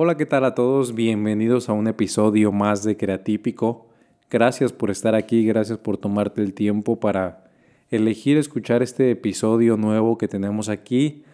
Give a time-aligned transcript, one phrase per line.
[0.00, 0.94] Hola, ¿qué tal a todos?
[0.94, 3.88] Bienvenidos a un episodio más de Creatípico.
[4.30, 7.50] Gracias por estar aquí, gracias por tomarte el tiempo para
[7.90, 11.24] elegir escuchar este episodio nuevo que tenemos aquí,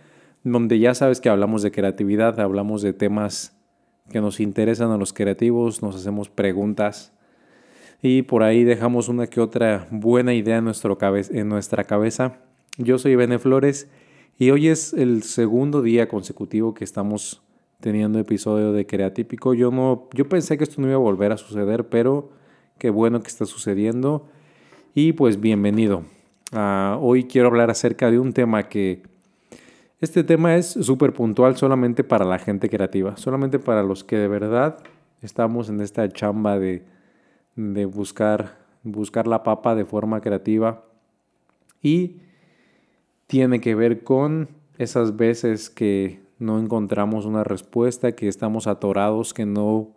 [0.45, 3.55] donde ya sabes que hablamos de creatividad, hablamos de temas
[4.11, 7.13] que nos interesan a los creativos, nos hacemos preguntas
[8.01, 10.65] y por ahí dejamos una que otra buena idea en,
[11.51, 12.39] nuestra cabeza.
[12.79, 13.91] Yo soy Bene Flores
[14.39, 17.44] y hoy es el segundo día consecutivo que estamos
[17.85, 19.53] teniendo episodio de Creatípico.
[19.53, 22.31] Yo no, yo pensé que esto no iba a volver a suceder, pero
[22.79, 24.27] qué bueno que está sucediendo.
[24.95, 26.03] Y pues bienvenido.
[26.51, 29.03] Uh, hoy quiero hablar acerca de un tema que
[30.01, 34.29] este tema es súper puntual solamente para la gente creativa, solamente para los que de
[34.29, 34.79] verdad
[35.21, 36.87] estamos en esta chamba de,
[37.55, 40.87] de buscar, buscar la papa de forma creativa
[41.83, 42.23] y
[43.27, 44.49] tiene que ver con
[44.79, 49.89] esas veces que no encontramos una respuesta, que estamos atorados, que no,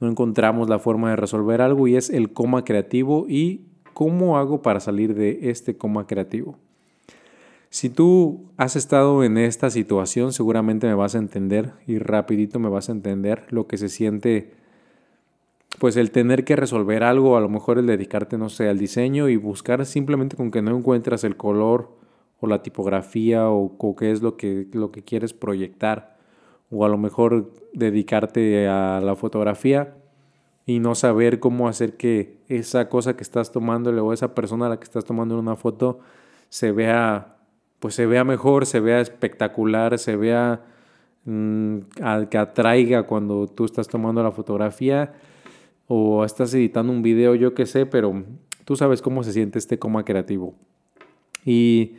[0.00, 4.62] no encontramos la forma de resolver algo y es el coma creativo y cómo hago
[4.62, 6.58] para salir de este coma creativo.
[7.70, 12.68] Si tú has estado en esta situación, seguramente me vas a entender y rapidito me
[12.68, 14.52] vas a entender lo que se siente,
[15.78, 19.28] pues el tener que resolver algo, a lo mejor el dedicarte, no sé, al diseño
[19.28, 21.90] y buscar simplemente con que no encuentras el color
[22.40, 26.16] o la tipografía o, qué es lo que, lo que quieres proyectar.
[26.70, 29.94] O a lo mejor dedicarte a la fotografía
[30.66, 34.70] y no saber cómo hacer que esa cosa que estás tomándole o esa persona a
[34.70, 36.00] la que estás tomando una foto
[36.48, 37.36] se vea,
[37.78, 40.64] pues se vea mejor, se vea espectacular, se vea
[41.24, 41.78] mm,
[42.28, 45.14] que atraiga cuando tú estás tomando la fotografía
[45.86, 48.24] o estás editando un video, yo qué sé, pero
[48.64, 50.54] tú sabes cómo se siente este coma creativo.
[51.44, 51.94] Y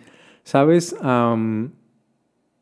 [0.48, 0.96] Sabes,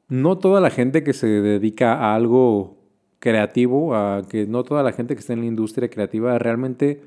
[0.09, 2.80] no toda la gente que se dedica a algo
[3.19, 3.94] creativo,
[4.28, 7.03] que no toda la gente que está en la industria creativa realmente,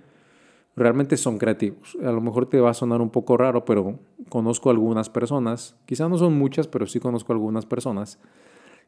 [0.76, 1.98] realmente son creativos.
[2.00, 6.08] A lo mejor te va a sonar un poco raro, pero conozco algunas personas, quizás
[6.08, 8.20] no son muchas, pero sí conozco algunas personas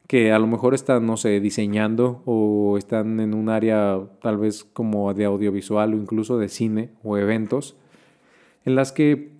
[0.07, 4.63] que a lo mejor están, no sé, diseñando o están en un área tal vez
[4.63, 7.75] como de audiovisual o incluso de cine o eventos,
[8.63, 9.33] en las que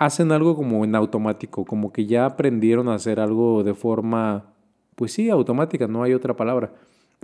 [0.00, 4.46] hacen algo como en automático, como que ya aprendieron a hacer algo de forma,
[4.96, 6.72] pues sí, automática, no hay otra palabra.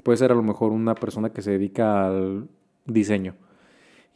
[0.03, 2.49] Puede ser a lo mejor una persona que se dedica al
[2.85, 3.35] diseño.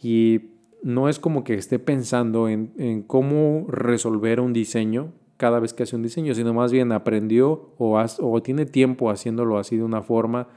[0.03, 0.50] Y
[0.82, 5.97] no es como que esté pensando en, cómo resolver un diseño cada vez que hace
[5.97, 10.49] un diseño, sino más bien aprendió o, tiene tiempo haciéndolo así de una forma,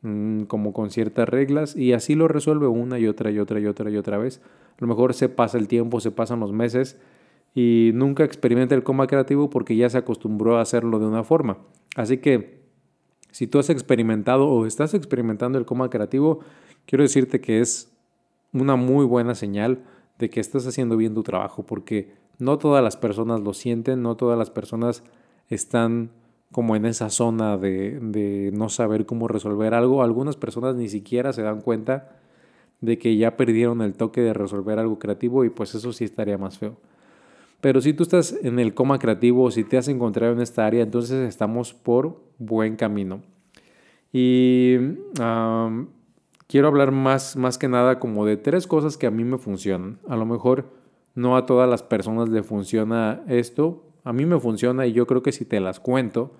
[0.00, 3.66] mm, como con ciertas reglas, y así lo resuelve una y otra y otra y
[3.66, 4.40] otra y otra vez.
[4.70, 6.98] A lo mejor se pasa el tiempo, se pasan los meses
[7.54, 11.58] y nunca experimenta el coma creativo porque ya se acostumbró a hacerlo de una forma.
[11.96, 12.62] Así que
[13.30, 16.40] si tú has experimentado o estás experimentando el coma creativo,
[16.86, 17.92] quiero decirte que es
[18.52, 19.82] una muy buena señal
[20.18, 24.16] de que estás haciendo bien tu trabajo porque no todas las personas lo sienten, no
[24.16, 25.02] todas las personas
[25.48, 26.10] están
[26.50, 30.02] como en esa zona de, de no saber cómo resolver algo.
[30.02, 32.18] Algunas personas ni siquiera se dan cuenta
[32.80, 36.36] de que ya perdieron el toque de resolver algo creativo y pues eso sí estaría
[36.36, 36.76] más feo.
[37.62, 40.82] Pero si tú estás en el coma creativo, si te has encontrado en esta área,
[40.82, 43.22] entonces estamos por buen camino.
[44.12, 44.78] Y
[46.48, 50.00] quiero hablar más, más que nada como de tres cosas que a mí me funcionan.
[50.08, 50.70] A lo mejor
[51.14, 53.84] no a todas las personas le funciona esto.
[54.02, 56.32] A mí me funciona y yo creo que si te las cuento,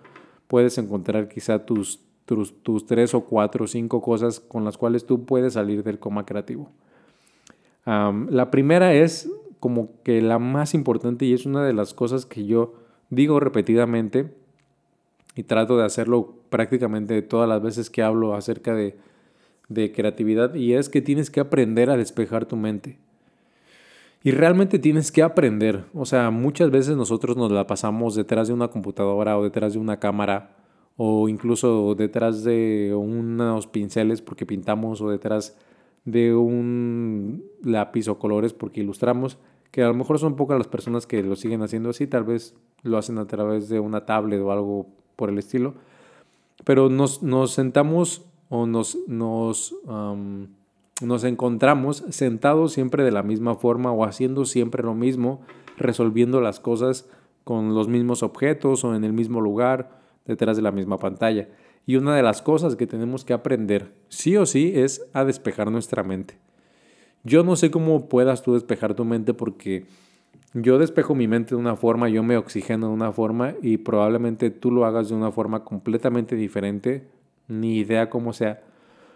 [0.49, 5.07] puedes encontrar quizá tus, tus, tus tres o cuatro o cinco cosas con las cuales
[5.07, 6.73] tú puedes salir del coma creativo.
[7.87, 9.31] la primera es
[9.63, 12.75] como que la más importante y es una de las cosas que yo
[13.11, 14.35] digo repetidamente
[15.37, 18.97] y trato de hacerlo prácticamente todas las veces que hablo acerca de,
[19.69, 22.99] de creatividad y es que tienes que aprender a despejar tu mente.
[24.25, 25.85] Y realmente tienes que aprender.
[25.95, 29.79] O sea, muchas veces nosotros nos la pasamos detrás de una computadora o detrás de
[29.79, 30.57] una cámara
[30.97, 35.57] o incluso detrás de unos pinceles porque pintamos o detrás
[36.05, 39.39] de un lápiz o colores porque ilustramos
[39.73, 42.55] que a lo mejor son pocas las personas que lo siguen haciendo así, tal vez
[42.83, 44.87] lo hacen a través de una tablet o algo
[45.17, 45.75] por el estilo,
[46.65, 49.75] pero nos, nos sentamos o nos, nos,
[51.01, 55.41] nos encontramos sentados siempre de la misma forma o haciendo siempre lo mismo,
[55.79, 57.09] resolviendo las cosas
[57.45, 61.49] con los mismos objetos o en el mismo lugar, detrás de la misma pantalla.
[61.87, 65.71] Y una de las cosas que tenemos que aprender, sí o sí, es a despejar
[65.71, 66.42] nuestra mente.
[67.25, 69.87] Yo no sé cómo puedas tú despejar tu mente porque
[70.55, 74.51] yo despejo mi mente de una forma, yo me oxigeno de una forma y probablemente
[74.51, 77.07] tú lo hagas de una forma completamente diferente,
[77.49, 78.63] ni idea cómo sea.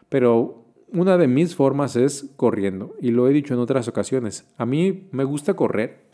[0.08, 2.94] Pero una de mis formas es corriendo.
[3.00, 4.46] Y lo he dicho en otras ocasiones.
[4.56, 6.04] A mí me gusta correr.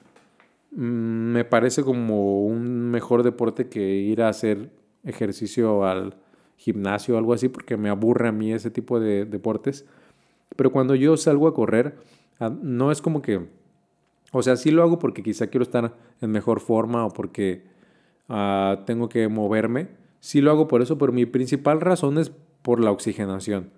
[0.72, 4.70] Mm, me parece como un mejor deporte que ir a hacer
[5.04, 6.16] ejercicio al
[6.56, 9.86] gimnasio o algo así, porque me aburre a mí ese tipo de deportes.
[10.56, 11.96] Pero cuando yo salgo a correr,
[12.40, 13.48] ah, no es como que,
[14.32, 17.64] o sea, sí lo hago porque quizá quiero estar en mejor forma o porque
[18.28, 19.88] uh, tengo que moverme.
[20.20, 22.32] Sí lo hago por eso, pero mi principal razón es
[22.62, 23.70] por la oxigenación.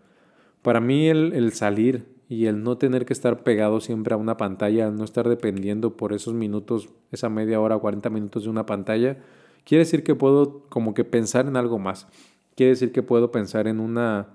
[0.63, 4.37] Para mí el, el salir y el no tener que estar pegado siempre a una
[4.37, 9.19] pantalla, no estar dependiendo por esos minutos, esa media hora, 40 minutos de una pantalla,
[9.65, 12.07] quiere decir que puedo como que pensar en algo más.
[12.57, 14.29] Quiere decir que puedo pensar en una,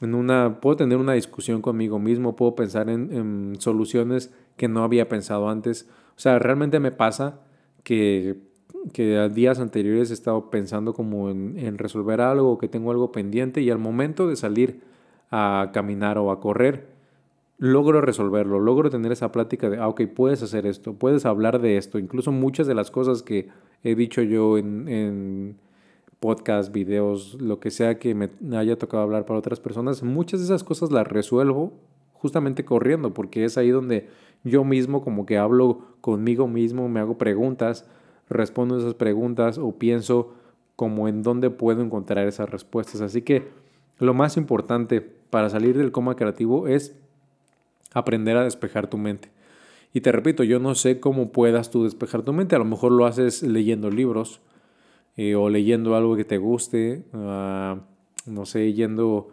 [0.00, 4.84] en una, puedo tener una discusión conmigo mismo, puedo pensar en, en soluciones que no
[4.84, 5.88] había pensado antes.
[6.16, 7.40] O sea, realmente me pasa
[7.82, 8.40] que
[8.92, 13.60] que a días anteriores he estado pensando como en, resolver algo, que tengo algo pendiente
[13.60, 14.80] y al momento de salir
[15.30, 16.86] a caminar o a correr,
[17.58, 21.76] logro resolverlo, logro tener esa plática de, ah, ok, puedes hacer esto, puedes hablar de
[21.78, 23.48] esto, incluso muchas de las cosas que
[23.82, 25.56] he dicho yo en, en
[26.26, 30.46] podcast, videos, lo que sea que me haya tocado hablar para otras personas, muchas de
[30.46, 31.72] esas cosas las resuelvo
[32.14, 34.08] justamente corriendo, porque es ahí donde
[34.42, 37.88] yo mismo como que hablo conmigo mismo, me hago preguntas,
[38.28, 40.34] respondo esas preguntas o pienso
[40.74, 43.02] como en dónde puedo encontrar esas respuestas.
[43.02, 43.46] Así que
[44.00, 46.98] lo más importante para salir del coma creativo es
[47.94, 49.30] aprender a despejar tu mente.
[49.94, 52.56] Y te repito, yo no sé cómo puedas tú despejar tu mente.
[52.56, 54.40] A lo mejor lo haces leyendo libros
[55.16, 57.80] eh, o leyendo algo que te guste, ah,
[58.26, 59.28] no sé, yendo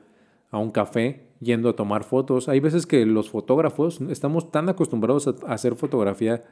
[0.51, 2.47] a un café, yendo a tomar fotos.
[2.47, 6.43] Hay veces que los fotógrafos estamos tan acostumbrados a hacer fotografía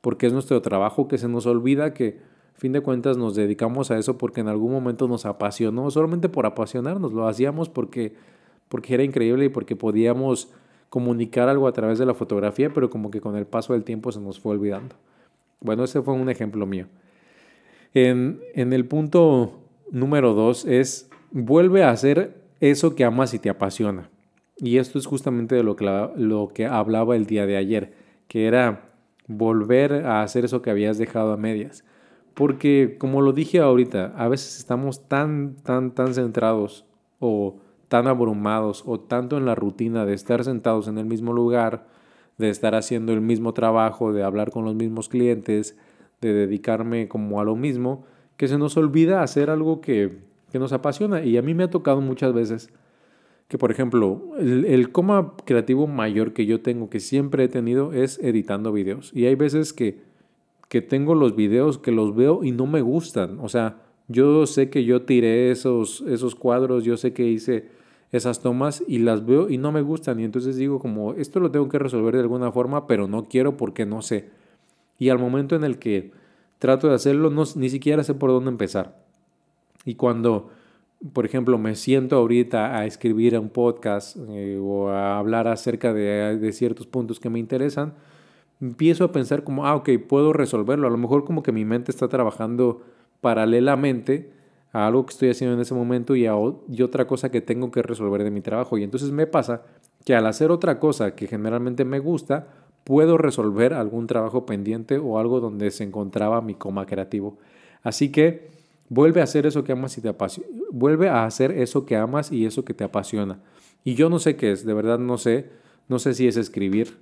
[0.00, 2.20] porque es nuestro trabajo que se nos olvida que,
[2.56, 6.28] a fin de cuentas, nos dedicamos a eso porque en algún momento nos apasionó, solamente
[6.28, 8.14] por apasionarnos, lo hacíamos porque,
[8.68, 10.50] porque era increíble y porque podíamos
[10.88, 14.12] comunicar algo a través de la fotografía, pero como que con el paso del tiempo
[14.12, 14.96] se nos fue olvidando.
[15.60, 16.86] Bueno, ese fue un ejemplo mío.
[17.94, 19.58] En, en el punto
[19.90, 24.10] número dos es, vuelve a hacer eso que amas y te apasiona.
[24.56, 25.84] Y esto es justamente de lo que,
[26.16, 27.92] lo que hablaba el día de ayer,
[28.26, 28.90] que era
[29.28, 31.84] volver a hacer eso que habías dejado a medias.
[32.34, 36.86] Porque, como lo dije ahorita, a veces estamos tan, tan, tan centrados
[37.20, 37.56] o
[37.88, 41.86] tan abrumados o tanto en la rutina de estar sentados en el mismo lugar,
[42.36, 45.76] de estar haciendo el mismo trabajo, de hablar con los mismos clientes,
[46.20, 48.04] de dedicarme como a lo mismo,
[48.36, 50.18] que se nos olvida hacer algo que,
[50.52, 51.24] que nos apasiona.
[51.24, 52.70] Y a mí me ha tocado muchas veces
[53.48, 58.18] que, por ejemplo, el, coma creativo mayor que yo tengo, que siempre he tenido, es
[58.22, 59.10] editando videos.
[59.14, 60.00] Y hay veces que,
[60.68, 63.38] que tengo los videos que los veo y no me gustan.
[63.40, 67.68] O sea, yo sé que yo tiré esos, esos cuadros, yo sé que hice
[68.12, 70.20] esas tomas y las veo y no me gustan.
[70.20, 73.56] Y entonces digo como, esto lo tengo que resolver de alguna forma, pero no quiero
[73.56, 74.28] porque no sé.
[74.98, 76.12] Y al momento en el que
[76.58, 79.02] trato de hacerlo, no, ni siquiera sé por dónde empezar.
[79.84, 80.50] Y cuando
[81.12, 86.52] por ejemplo, me siento ahorita a escribir un podcast eh, o a hablar acerca de,
[86.52, 87.94] ciertos puntos que me interesan,
[88.60, 90.88] empiezo a pensar como, ah, ok, puedo resolverlo.
[90.88, 92.82] A lo mejor como que mi mente está trabajando
[93.20, 94.32] paralelamente
[94.72, 96.34] a algo que estoy haciendo en ese momento y a
[96.68, 98.76] y otra cosa que tengo que resolver de mi trabajo.
[98.76, 99.62] Y entonces me pasa
[100.04, 102.48] que al hacer otra cosa que generalmente me gusta,
[102.88, 107.38] puedo resolver algún trabajo pendiente o algo donde se encontraba mi coma creativo.
[107.84, 108.58] Así que
[108.90, 110.48] Vuelve a hacer eso que amas y te apasiona.
[110.70, 113.38] Vuelve a hacer eso que amas y eso que te apasiona.
[113.84, 115.50] Y yo no sé qué es, de verdad no sé.
[115.88, 116.98] No sé si es escribir,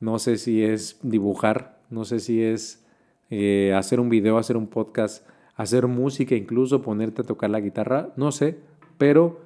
[0.00, 2.84] no sé si es dibujar, no sé si es
[3.30, 8.08] eh, hacer un video, hacer un podcast, hacer música, incluso ponerte a tocar la guitarra,
[8.16, 8.58] no sé,
[8.98, 9.40] pero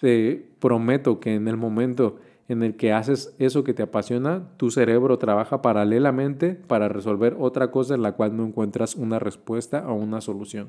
[0.00, 2.18] te prometo que en el momento
[2.52, 7.70] en el que haces eso que te apasiona, tu cerebro trabaja paralelamente para resolver otra
[7.70, 10.68] cosa en la cual no encuentras una respuesta o una solución.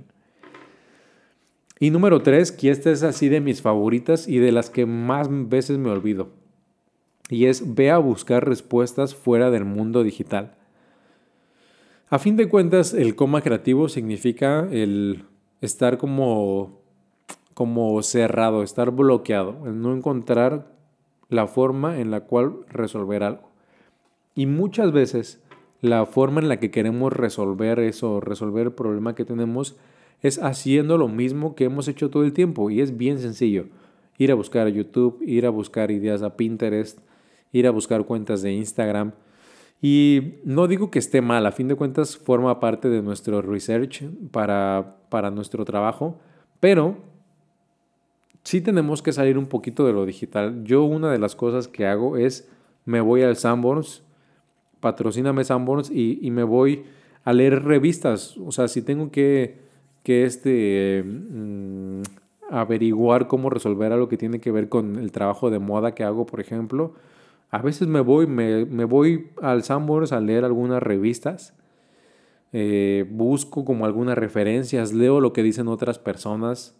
[1.79, 5.27] Y número tres, que esta es así de mis favoritas y de las que más
[5.29, 6.29] veces me olvido.
[7.29, 10.55] Y es ve a buscar respuestas fuera del mundo digital.
[12.09, 15.25] A fin de cuentas, el coma creativo significa el
[15.61, 16.79] estar como,
[17.53, 20.72] como cerrado, estar bloqueado, el no encontrar
[21.33, 23.49] la forma en la cual resolver algo.
[24.35, 25.43] Y muchas veces
[25.81, 29.75] la forma en la que queremos resolver eso, resolver el problema que tenemos,
[30.21, 33.65] es haciendo lo mismo que hemos hecho todo el tiempo y es bien sencillo.
[34.17, 36.99] Ir a buscar a YouTube, ir a buscar ideas a Pinterest,
[37.51, 39.11] ir a buscar cuentas de Instagram.
[39.81, 44.03] Y no digo que esté mal, a fin de cuentas forma parte de nuestro research
[44.31, 46.19] para, para nuestro trabajo,
[46.61, 46.95] pero
[48.43, 50.63] sí tenemos que salir un poquito de lo digital.
[50.63, 52.49] Yo una de las cosas que hago es
[52.85, 54.03] me voy al Sanborns,
[54.79, 56.83] patrocíname Sanborns y, y me voy
[57.23, 58.37] a leer revistas.
[58.37, 59.59] O sea, si tengo que,
[60.03, 62.01] que este, mm,
[62.49, 66.25] averiguar cómo resolver algo que tiene que ver con el trabajo de moda que hago,
[66.25, 66.93] por ejemplo,
[67.49, 71.53] a veces me voy, me, me voy al Sanborns a leer algunas revistas.
[72.51, 76.75] Eh, busco como algunas referencias, leo lo que dicen otras personas,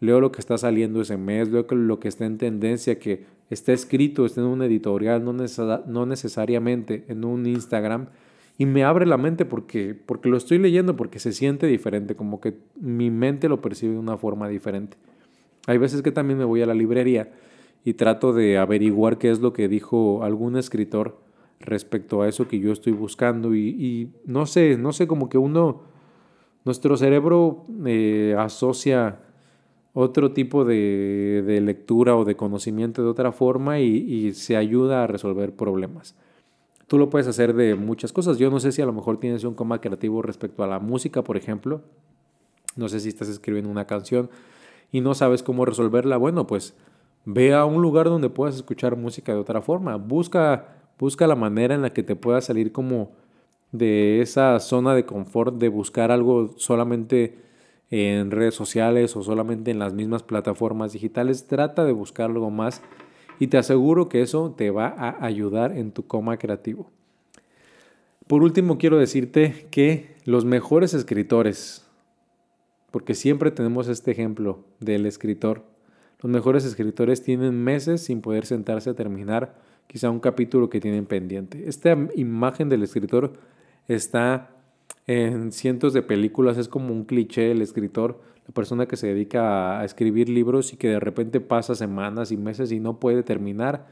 [0.00, 3.72] leo lo que está saliendo ese mes, leo lo que está en tendencia, que está
[3.72, 8.08] escrito, está en un editorial, no, necesariamente en un Instagram,
[8.56, 12.40] y me abre la mente porque, porque lo estoy leyendo, porque se siente diferente, como
[12.40, 14.96] que mi mente lo percibe de una forma diferente.
[15.66, 17.32] Hay veces que también me voy a la librería
[17.84, 21.18] y trato de averiguar qué es lo que dijo algún escritor
[21.60, 25.38] respecto a eso que yo estoy buscando y, y no sé, no sé, como que
[25.38, 25.82] uno,
[26.64, 29.20] nuestro cerebro eh, asocia
[29.92, 35.04] otro tipo de, de, lectura o de conocimiento de otra forma y, y, se ayuda
[35.04, 36.14] a resolver problemas.
[36.86, 38.38] Tú lo puedes hacer de muchas cosas.
[38.38, 41.22] Yo no sé si a lo mejor tienes un coma creativo respecto a la música,
[41.22, 41.82] por ejemplo.
[42.76, 44.30] No sé si estás escribiendo una canción
[44.92, 46.16] y no sabes cómo resolverla.
[46.16, 46.74] Bueno, pues
[47.24, 49.96] ve a un lugar donde puedas escuchar música de otra forma.
[49.96, 53.12] Busca, busca la manera en la que te puedas salir como
[53.72, 57.38] de esa zona de confort de buscar algo solamente
[57.90, 62.82] en redes sociales o solamente en las mismas plataformas digitales, trata de buscar algo más
[63.38, 66.90] y te aseguro que eso te va a ayudar en tu coma creativo.
[68.26, 71.84] Por último, quiero decirte que los mejores escritores,
[72.92, 75.64] porque siempre tenemos este ejemplo del escritor,
[76.22, 79.56] los mejores escritores tienen meses sin poder sentarse a terminar
[79.86, 81.66] quizá un capítulo que tienen pendiente.
[81.66, 83.32] Esta imagen del escritor
[83.88, 84.50] está
[85.06, 89.80] en cientos de películas, es como un cliché el escritor, la persona que se dedica
[89.80, 93.86] a escribir libros y que de repente pasa semanas y meses y no puede terminar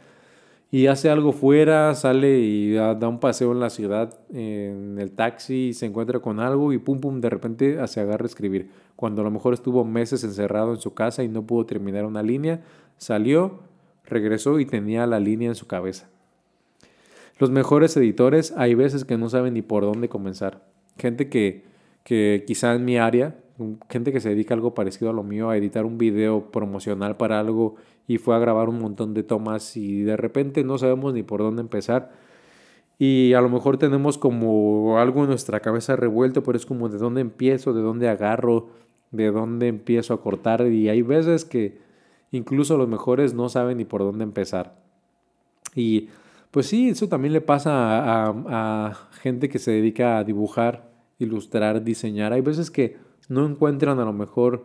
[0.71, 5.69] y hace algo fuera, sale y da un paseo en la ciudad en el taxi
[5.69, 8.69] y se encuentra con algo y pum pum de repente se agarra a escribir.
[8.95, 12.23] Cuando a lo mejor estuvo meses encerrado en su casa y no pudo terminar una
[12.23, 12.61] línea,
[12.99, 13.61] salió,
[14.05, 16.11] regresó y tenía la línea en su cabeza.
[17.39, 20.61] Los mejores editores hay veces que no saben ni por dónde comenzar
[20.99, 21.65] gente que,
[22.05, 23.37] que quizá en mi área,
[23.89, 27.41] gente que se dedica algo parecido a lo mío, a editar un video promocional para
[27.41, 27.77] algo
[28.07, 31.41] y fue a grabar un montón de tomas y de repente no sabemos ni por
[31.41, 32.11] dónde empezar.
[32.99, 36.99] Y a lo mejor tenemos como algo en nuestra cabeza revuelto, pero es como de
[36.99, 38.71] dónde empiezo, de dónde agarro,
[39.13, 40.67] de dónde empiezo a cortar.
[40.67, 41.79] Y hay veces que
[42.33, 44.77] incluso los mejores no saben ni por dónde empezar.
[45.75, 46.09] Y
[46.51, 50.88] pues sí, eso también le pasa a, a gente que se dedica a dibujar
[51.19, 52.33] ilustrar, diseñar.
[52.33, 52.97] Hay veces que
[53.29, 54.65] no encuentran a lo mejor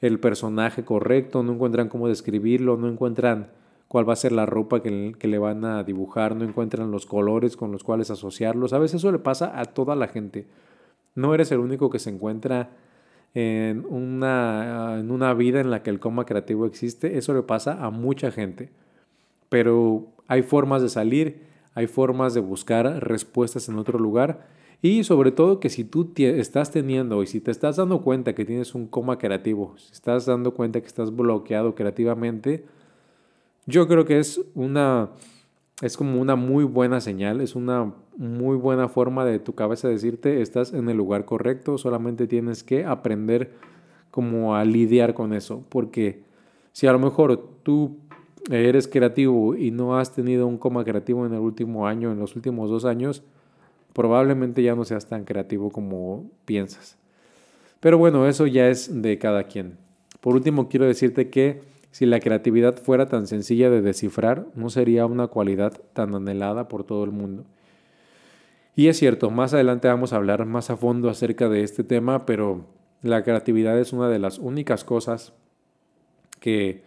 [0.00, 3.48] el personaje correcto, no encuentran cómo describirlo, no encuentran
[3.88, 7.56] cuál va a ser la ropa que, le van a dibujar, no encuentran los colores
[7.56, 8.72] con los cuales asociarlos.
[8.72, 10.46] A veces eso le pasa a toda la gente.
[11.14, 12.70] No eres el único que se encuentra
[13.34, 17.84] en una, en una vida en la que el coma creativo existe, eso le pasa
[17.84, 18.70] a mucha gente.
[19.48, 21.42] Pero hay formas de salir,
[21.74, 24.46] hay formas de buscar respuestas en otro lugar
[24.82, 28.44] y sobre todo que si tú estás teniendo y si te estás dando cuenta que
[28.44, 32.64] tienes un coma creativo, si estás dando cuenta que estás bloqueado creativamente,
[33.66, 35.10] yo creo que es una
[35.82, 40.42] es como una muy buena señal, es una muy buena forma de tu cabeza decirte
[40.42, 43.52] estás en el lugar correcto, solamente tienes que aprender
[44.10, 46.22] como a lidiar con eso, porque
[46.72, 47.96] si a lo mejor tú
[48.50, 52.36] eres creativo y no has tenido un coma creativo en el último año, en los
[52.36, 53.22] últimos dos años,
[53.92, 56.96] probablemente ya no seas tan creativo como piensas.
[57.80, 59.78] Pero bueno, eso ya es de cada quien.
[60.20, 65.06] Por último, quiero decirte que si la creatividad fuera tan sencilla de descifrar, no sería
[65.06, 67.44] una cualidad tan anhelada por todo el mundo.
[68.76, 72.26] Y es cierto, más adelante vamos a hablar más a fondo acerca de este tema,
[72.26, 72.66] pero
[73.02, 75.32] la creatividad es una de las únicas cosas
[76.38, 76.82] que,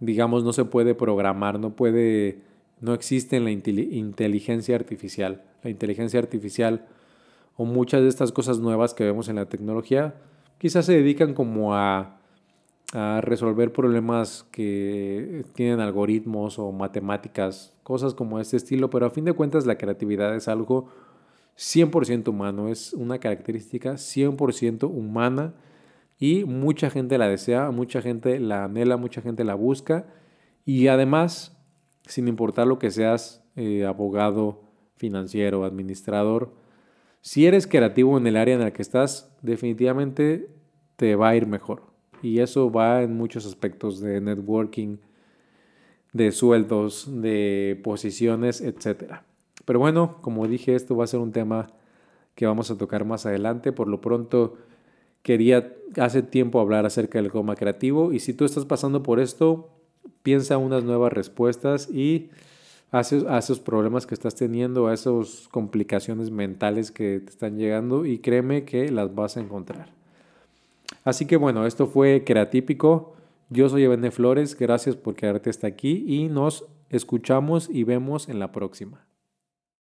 [0.00, 2.40] digamos, no se puede programar, no puede,
[2.80, 6.86] no existe en la inteligencia artificial la inteligencia artificial
[7.56, 10.14] o muchas de estas cosas nuevas que vemos en la tecnología,
[10.58, 12.18] quizás se dedican como a,
[13.22, 19.32] resolver problemas que tienen algoritmos o matemáticas, cosas como este estilo, pero a fin de
[19.32, 20.88] cuentas la creatividad es algo
[21.56, 25.54] 100% humano, es una característica 100% humana
[26.18, 30.04] y mucha gente la desea, mucha gente la anhela, mucha gente la busca
[30.66, 31.56] y además,
[32.06, 34.61] sin importar lo que seas, eh, abogado,
[35.02, 36.52] financiero, administrador,
[37.22, 40.48] si eres creativo en el área en la que estás, definitivamente
[40.94, 41.82] te va a ir mejor.
[42.22, 44.98] Y eso va en muchos aspectos de networking,
[46.12, 49.22] de sueldos, de posiciones, etc.
[49.64, 51.72] Pero bueno, como dije, esto va a ser un tema
[52.36, 53.72] que vamos a tocar más adelante.
[53.72, 54.56] Por lo pronto,
[55.24, 59.68] quería hace tiempo hablar acerca del coma creativo y si tú estás pasando por esto,
[60.22, 62.30] piensa unas nuevas respuestas y
[62.92, 68.18] a esos, problemas que estás teniendo, a esas complicaciones mentales que te están llegando y
[68.18, 69.88] créeme que las vas a encontrar.
[71.02, 73.14] Así que bueno, esto fue Creatípico.
[73.48, 78.38] Yo soy Ebene Flores, gracias por quedarte hasta aquí y nos escuchamos y vemos en
[78.38, 79.06] la próxima.